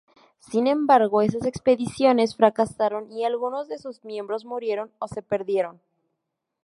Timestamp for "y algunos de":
3.11-3.77